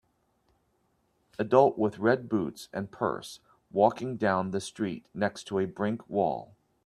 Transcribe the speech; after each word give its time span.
adult 1.37 1.77
with 1.77 1.99
red 1.99 2.27
boots 2.27 2.69
and 2.73 2.89
purse 2.91 3.39
walking 3.71 4.17
down 4.17 4.49
the 4.49 4.59
street 4.59 5.05
next 5.13 5.43
to 5.43 5.59
a 5.59 5.67
brink 5.67 6.09
wall. 6.09 6.55